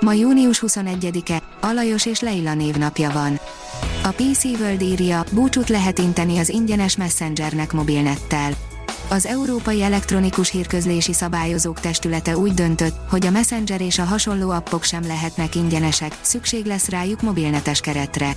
[0.00, 3.40] Ma június 21-e, Alajos és Leila névnapja van.
[4.02, 8.52] A PC World írja, búcsút lehet inteni az ingyenes Messengernek mobilnettel.
[9.08, 14.82] Az Európai Elektronikus Hírközlési Szabályozók Testülete úgy döntött, hogy a Messenger és a hasonló appok
[14.82, 18.36] sem lehetnek ingyenesek, szükség lesz rájuk mobilnetes keretre.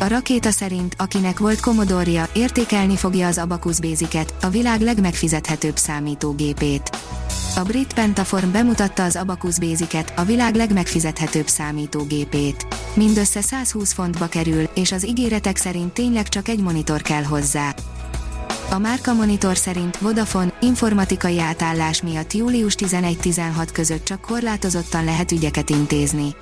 [0.00, 6.90] A rakéta szerint, akinek volt Commodore-ja, értékelni fogja az Abacus Basic-et, a világ legmegfizethetőbb számítógépét.
[7.56, 12.66] A brit Pentaform bemutatta az Abacus Basic-et, a világ legmegfizethetőbb számítógépét.
[12.94, 17.74] Mindössze 120 fontba kerül, és az ígéretek szerint tényleg csak egy monitor kell hozzá.
[18.70, 25.70] A Márka Monitor szerint Vodafone informatikai átállás miatt július 11-16 között csak korlátozottan lehet ügyeket
[25.70, 26.34] intézni.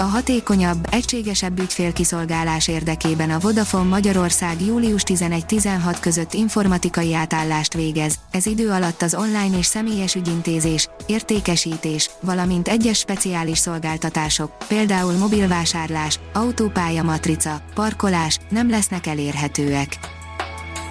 [0.00, 8.46] A hatékonyabb, egységesebb ügyfélkiszolgálás érdekében a Vodafone Magyarország július 11-16 között informatikai átállást végez, ez
[8.46, 17.02] idő alatt az online és személyes ügyintézés, értékesítés, valamint egyes speciális szolgáltatások, például mobilvásárlás, autópálya
[17.02, 19.98] matrica, parkolás nem lesznek elérhetőek.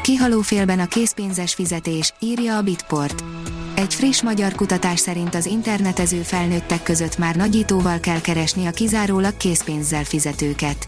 [0.01, 3.23] Kihaló félben a készpénzes fizetés, írja a Bitport.
[3.77, 9.37] Egy friss magyar kutatás szerint az internetező felnőttek között már nagyítóval kell keresni a kizárólag
[9.37, 10.87] készpénzzel fizetőket.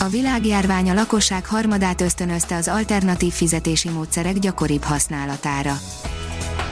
[0.00, 5.78] A világjárvány a lakosság harmadát ösztönözte az alternatív fizetési módszerek gyakoribb használatára.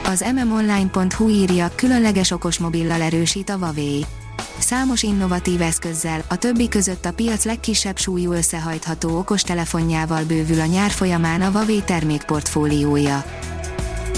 [0.04, 4.04] Az mmonline.hu írja, különleges okosmobillal erősít a Huawei.
[4.58, 10.90] Számos innovatív eszközzel, a többi között a piac legkisebb súlyú összehajtható okostelefonjával bővül a nyár
[10.90, 13.24] folyamán a Huawei termékportfóliója.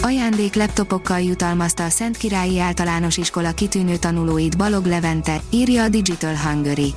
[0.07, 6.37] Ajándék laptopokkal jutalmazta a Szent Királyi Általános Iskola kitűnő tanulóit Balog Levente, írja a Digital
[6.37, 6.95] Hungary.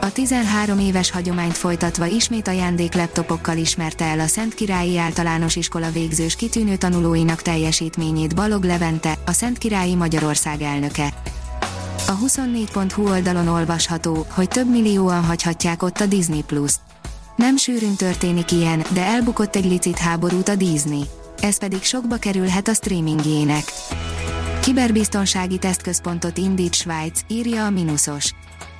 [0.00, 5.90] A 13 éves hagyományt folytatva ismét ajándék laptopokkal ismerte el a Szent Királyi Általános Iskola
[5.90, 11.12] végzős kitűnő tanulóinak teljesítményét Balog Levente, a Szent Királyi Magyarország elnöke.
[12.06, 16.80] A 24.hu oldalon olvasható, hogy több millióan hagyhatják ott a Disney Plus-t.
[17.36, 21.02] Nem sűrűn történik ilyen, de elbukott egy licit háborút a Disney
[21.40, 23.64] ez pedig sokba kerülhet a streamingjének.
[24.60, 28.34] Kiberbiztonsági tesztközpontot indít Svájc, írja a Minusos.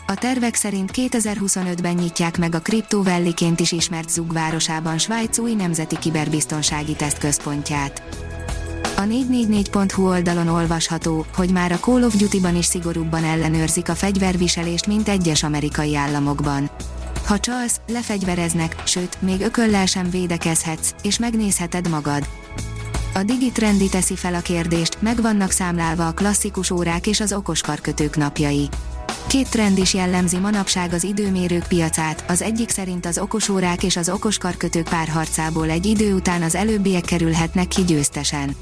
[0.07, 5.99] A tervek szerint 2025-ben nyitják meg a kriptóvelliként is ismert Zug városában Svájc új nemzeti
[5.99, 8.03] kiberbiztonsági tesztközpontját.
[8.97, 14.87] A 444.hu oldalon olvasható, hogy már a Call of Duty-ban is szigorúbban ellenőrzik a fegyverviselést,
[14.87, 16.71] mint egyes amerikai államokban.
[17.27, 22.29] Ha csalsz, lefegyvereznek, sőt, még ököllel sem védekezhetsz, és megnézheted magad.
[23.15, 28.17] A Digitrendi teszi fel a kérdést, meg vannak számlálva a klasszikus órák és az okoskarkötők
[28.17, 28.69] napjai.
[29.27, 34.09] Két trend is jellemzi manapság az időmérők piacát, az egyik szerint az okosórák és az
[34.09, 38.57] okoskarkötők párharcából egy idő után az előbbiek kerülhetnek ki győztesen.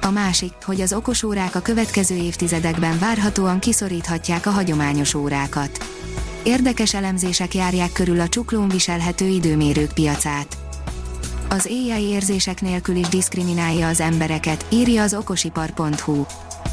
[0.00, 5.97] A másik, hogy az okosórák a következő évtizedekben várhatóan kiszoríthatják a hagyományos órákat.
[6.42, 10.56] Érdekes elemzések járják körül a csuklón viselhető időmérők piacát.
[11.48, 16.24] Az AI érzések nélkül is diszkriminálja az embereket, írja az okosipar.hu.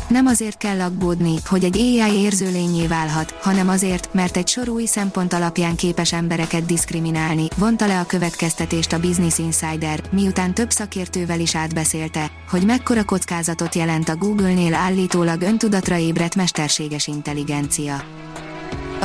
[0.08, 4.86] Nem azért kell aggódni, hogy egy AI érzőlényé válhat, hanem azért, mert egy sor új
[4.86, 11.40] szempont alapján képes embereket diszkriminálni, vonta le a következtetést a Business Insider, miután több szakértővel
[11.40, 18.03] is átbeszélte, hogy mekkora kockázatot jelent a Google-nél állítólag öntudatra ébredt mesterséges intelligencia.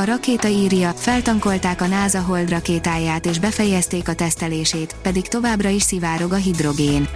[0.00, 5.82] A rakéta írja, feltankolták a NASA Hold rakétáját és befejezték a tesztelését, pedig továbbra is
[5.82, 7.08] szivárog a hidrogén.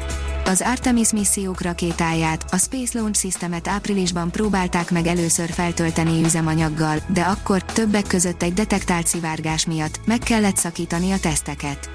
[0.45, 7.21] Az Artemis missziók rakétáját, a Space Launch Systemet áprilisban próbálták meg először feltölteni üzemanyaggal, de
[7.21, 11.91] akkor, többek között egy detektált szivárgás miatt, meg kellett szakítani a teszteket.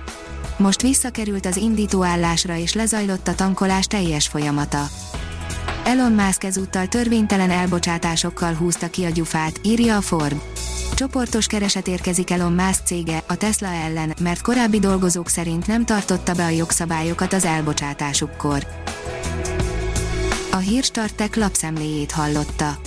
[0.58, 4.88] Most visszakerült az indítóállásra és lezajlott a tankolás teljes folyamata.
[5.84, 10.38] Elon Musk ezúttal törvénytelen elbocsátásokkal húzta ki a gyufát, írja a Form.
[11.00, 16.34] Csoportos kereset érkezik Elon Musk cége, a Tesla ellen, mert korábbi dolgozók szerint nem tartotta
[16.34, 18.68] be a jogszabályokat az elbocsátásukkor.
[20.52, 22.78] A Hírstartek lapszemléjét hallotta.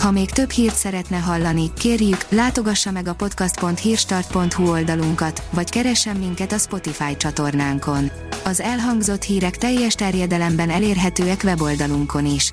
[0.00, 6.52] Ha még több hírt szeretne hallani, kérjük, látogassa meg a podcast.hírstart.hu oldalunkat, vagy keressen minket
[6.52, 8.10] a Spotify csatornánkon
[8.44, 12.52] Az elhangzott hírek teljes terjedelemben elérhetőek weboldalunkon is.